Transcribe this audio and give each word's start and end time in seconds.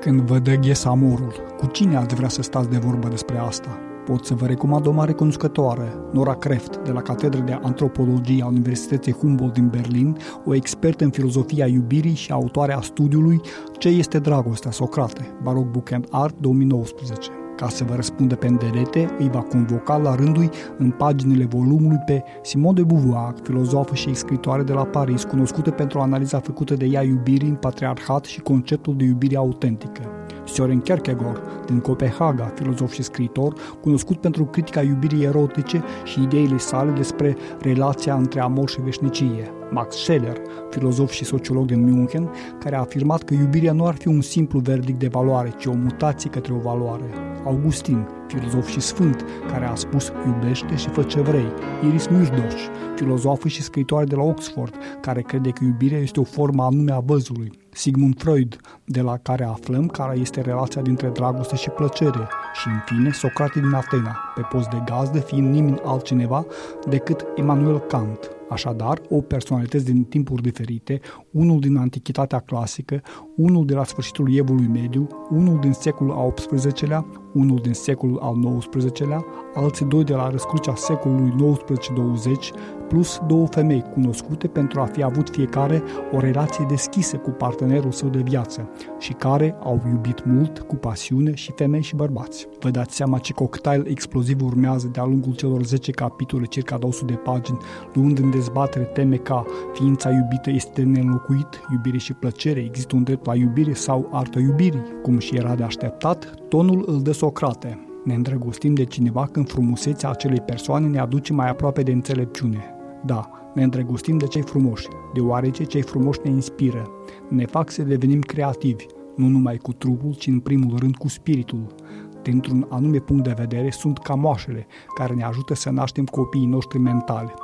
Când 0.00 0.20
vă 0.20 0.38
dă 0.38 0.54
ghes 0.54 0.84
amorul, 0.84 1.32
cu 1.58 1.66
cine 1.66 1.96
ați 1.96 2.14
vrea 2.14 2.28
să 2.28 2.42
stați 2.42 2.68
de 2.68 2.78
vorbă 2.78 3.08
despre 3.08 3.38
asta? 3.38 3.78
Pot 4.04 4.24
să 4.24 4.34
vă 4.34 4.46
recomand 4.46 4.86
o 4.86 4.90
mare 4.90 5.12
cunoscătoare, 5.12 5.94
Nora 6.12 6.34
Kreft, 6.34 6.76
de 6.76 6.90
la 6.90 7.02
Catedra 7.02 7.40
de 7.40 7.58
Antropologie 7.62 8.42
a 8.42 8.46
Universității 8.46 9.12
Humboldt 9.12 9.54
din 9.54 9.68
Berlin, 9.68 10.16
o 10.44 10.54
expertă 10.54 11.04
în 11.04 11.10
filozofia 11.10 11.66
iubirii 11.66 12.14
și 12.14 12.32
autoare 12.32 12.72
a 12.72 12.80
studiului 12.80 13.40
Ce 13.78 13.88
este 13.88 14.18
dragostea, 14.18 14.70
Socrate, 14.70 15.36
Baroque 15.42 15.70
Book 15.70 15.92
and 15.92 16.06
Art 16.10 16.34
2019 16.38 17.39
ca 17.60 17.68
să 17.68 17.84
vă 17.84 17.94
răspundă 17.94 18.34
pe 18.36 18.46
îndelete, 18.46 19.14
îi 19.18 19.28
va 19.28 19.40
convoca 19.40 19.96
la 19.96 20.14
rândul 20.14 20.50
în 20.78 20.90
paginile 20.90 21.44
volumului 21.44 22.02
pe 22.06 22.22
Simone 22.42 22.74
de 22.74 22.82
Beauvoir, 22.82 23.34
filozofă 23.42 23.94
și 23.94 24.14
scritoare 24.14 24.62
de 24.62 24.72
la 24.72 24.84
Paris, 24.84 25.24
cunoscută 25.24 25.70
pentru 25.70 25.98
analiza 25.98 26.38
făcută 26.38 26.74
de 26.74 26.84
ea 26.84 27.02
iubirii 27.02 27.48
în 27.48 27.54
patriarhat 27.54 28.24
și 28.24 28.40
conceptul 28.40 28.96
de 28.96 29.04
iubire 29.04 29.36
autentică. 29.36 30.02
Søren 30.44 30.80
Kierkegaard, 30.80 31.40
din 31.66 31.80
Copenhaga, 31.80 32.52
filozof 32.54 32.92
și 32.92 33.02
scriitor, 33.02 33.54
cunoscut 33.80 34.16
pentru 34.16 34.44
critica 34.44 34.82
iubirii 34.82 35.24
erotice 35.24 35.82
și 36.04 36.22
ideile 36.22 36.58
sale 36.58 36.90
despre 36.90 37.36
relația 37.62 38.14
între 38.14 38.40
amor 38.40 38.68
și 38.68 38.80
veșnicie. 38.80 39.59
Max 39.70 39.96
Scheler, 39.96 40.36
filozof 40.70 41.10
și 41.10 41.24
sociolog 41.24 41.64
din 41.64 41.84
München, 41.84 42.30
care 42.58 42.76
a 42.76 42.80
afirmat 42.80 43.22
că 43.22 43.34
iubirea 43.34 43.72
nu 43.72 43.86
ar 43.86 43.94
fi 43.94 44.08
un 44.08 44.20
simplu 44.20 44.58
verdict 44.58 44.98
de 44.98 45.08
valoare, 45.08 45.52
ci 45.58 45.66
o 45.66 45.72
mutație 45.72 46.30
către 46.30 46.52
o 46.52 46.58
valoare. 46.58 47.04
Augustin, 47.44 48.08
filozof 48.26 48.68
și 48.68 48.80
sfânt, 48.80 49.24
care 49.52 49.64
a 49.64 49.74
spus 49.74 50.12
iubește 50.26 50.76
și 50.76 50.88
fă 50.88 51.02
ce 51.02 51.20
vrei. 51.20 51.46
Iris 51.88 52.06
Murdoch, 52.06 52.56
filozofă 52.96 53.48
și 53.48 53.62
scriitoare 53.62 54.04
de 54.04 54.14
la 54.14 54.22
Oxford, 54.22 54.74
care 55.00 55.20
crede 55.20 55.50
că 55.50 55.64
iubirea 55.64 55.98
este 55.98 56.20
o 56.20 56.24
formă 56.24 56.62
anume 56.62 56.92
a 56.92 56.98
văzului. 56.98 57.52
Sigmund 57.72 58.14
Freud, 58.18 58.56
de 58.84 59.00
la 59.00 59.16
care 59.16 59.44
aflăm 59.44 59.86
care 59.86 60.18
este 60.18 60.40
relația 60.40 60.82
dintre 60.82 61.08
dragoste 61.08 61.56
și 61.56 61.70
plăcere. 61.70 62.28
Și, 62.54 62.68
în 62.68 62.80
fine, 62.84 63.10
Socrate 63.12 63.60
din 63.60 63.74
Atena, 63.74 64.29
pe 64.40 64.56
post 64.56 64.68
de 64.68 64.82
gazdă 64.84 65.18
fiind 65.18 65.54
nimeni 65.54 65.80
altcineva 65.84 66.46
decât 66.88 67.26
Immanuel 67.36 67.78
Kant. 67.78 68.30
Așadar, 68.48 69.00
o 69.08 69.20
personalități 69.20 69.84
din 69.84 70.04
timpuri 70.04 70.42
diferite, 70.42 71.00
unul 71.30 71.60
din 71.60 71.76
antichitatea 71.76 72.38
clasică, 72.38 73.02
unul 73.36 73.66
de 73.66 73.74
la 73.74 73.84
sfârșitul 73.84 74.36
evului 74.36 74.66
mediu, 74.66 75.06
unul 75.30 75.58
din 75.60 75.72
secolul 75.72 76.12
al 76.12 76.32
XVIII-lea, 76.32 77.06
unul 77.32 77.58
din 77.62 77.72
secolul 77.72 78.18
al 78.18 78.62
XIX-lea, 78.68 79.24
alții 79.54 79.86
doi 79.86 80.04
de 80.04 80.14
la 80.14 80.30
răscrucea 80.30 80.74
secolului 80.74 81.56
XIX-20, 81.58 82.54
plus 82.90 83.20
două 83.26 83.46
femei 83.46 83.84
cunoscute 83.92 84.46
pentru 84.46 84.80
a 84.80 84.84
fi 84.84 85.02
avut 85.02 85.30
fiecare 85.30 85.82
o 86.12 86.20
relație 86.20 86.64
deschisă 86.68 87.16
cu 87.16 87.30
partenerul 87.30 87.92
său 87.92 88.08
de 88.08 88.20
viață 88.24 88.70
și 88.98 89.12
care 89.12 89.56
au 89.62 89.82
iubit 89.90 90.24
mult, 90.24 90.58
cu 90.58 90.76
pasiune 90.76 91.34
și 91.34 91.52
femei 91.56 91.82
și 91.82 91.94
bărbați. 91.94 92.46
Vă 92.60 92.70
dați 92.70 92.96
seama 92.96 93.18
ce 93.18 93.32
cocktail 93.32 93.86
exploziv 93.86 94.44
urmează 94.44 94.88
de-a 94.92 95.04
lungul 95.04 95.34
celor 95.34 95.62
10 95.62 95.90
capitole, 95.90 96.44
circa 96.44 96.76
200 96.78 97.12
de 97.12 97.18
pagini, 97.18 97.58
luând 97.94 98.18
în 98.18 98.30
dezbatere 98.30 98.84
teme 98.84 99.16
ca 99.16 99.44
ființa 99.72 100.10
iubită 100.10 100.50
este 100.50 100.82
neînlocuit, 100.82 101.60
iubire 101.72 101.98
și 101.98 102.12
plăcere, 102.12 102.60
există 102.60 102.96
un 102.96 103.02
drept 103.02 103.26
la 103.26 103.34
iubire 103.34 103.72
sau 103.72 104.08
artă 104.12 104.38
iubirii. 104.38 104.82
Cum 105.02 105.18
și 105.18 105.36
era 105.36 105.54
de 105.54 105.62
așteptat, 105.62 106.34
tonul 106.48 106.84
îl 106.86 107.02
dă 107.02 107.12
Socrate. 107.12 107.84
Ne 108.04 108.14
îndrăgostim 108.14 108.74
de 108.74 108.84
cineva 108.84 109.28
când 109.32 109.48
frumusețea 109.48 110.10
acelei 110.10 110.40
persoane 110.40 110.86
ne 110.86 110.98
aduce 110.98 111.32
mai 111.32 111.48
aproape 111.48 111.82
de 111.82 111.92
înțelepciune. 111.92 112.74
Da, 113.04 113.30
ne 113.54 113.62
îndrăgostim 113.62 114.18
de 114.18 114.26
cei 114.26 114.42
frumoși, 114.42 114.88
deoarece 115.14 115.64
cei 115.64 115.82
frumoși 115.82 116.20
ne 116.24 116.30
inspiră, 116.30 116.90
ne 117.28 117.46
fac 117.46 117.70
să 117.70 117.82
devenim 117.82 118.20
creativi, 118.20 118.86
nu 119.16 119.26
numai 119.26 119.56
cu 119.56 119.72
trupul, 119.72 120.14
ci 120.14 120.26
în 120.26 120.40
primul 120.40 120.78
rând 120.78 120.96
cu 120.96 121.08
spiritul. 121.08 121.74
Dintr-un 122.22 122.66
anume 122.70 122.98
punct 122.98 123.24
de 123.24 123.34
vedere 123.36 123.70
sunt 123.70 123.98
camoașele 123.98 124.66
care 124.94 125.14
ne 125.14 125.24
ajută 125.24 125.54
să 125.54 125.70
naștem 125.70 126.04
copiii 126.04 126.46
noștri 126.46 126.78
mentali. 126.78 127.34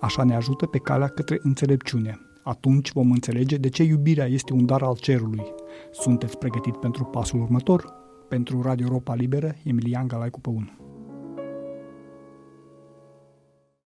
Așa 0.00 0.24
ne 0.24 0.34
ajută 0.34 0.66
pe 0.66 0.78
calea 0.78 1.08
către 1.08 1.38
înțelepciune. 1.42 2.20
Atunci 2.42 2.92
vom 2.92 3.10
înțelege 3.10 3.56
de 3.56 3.68
ce 3.68 3.82
iubirea 3.82 4.26
este 4.26 4.52
un 4.52 4.66
dar 4.66 4.82
al 4.82 4.96
cerului. 4.96 5.44
Sunteți 5.92 6.38
pregătit 6.38 6.76
pentru 6.76 7.04
pasul 7.04 7.40
următor? 7.40 7.92
Pentru 8.28 8.62
Radio 8.62 8.86
Europa 8.86 9.14
Liberă, 9.14 9.54
Emilian 9.64 10.06
Galaicu 10.06 10.40
pe 10.40 10.48
1. 10.48 10.87